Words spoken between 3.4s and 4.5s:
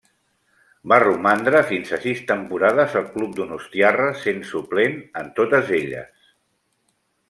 donostiarra, sent